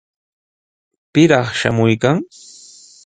¿Pitaq 1.13 1.47
shamuykan? 1.59 2.17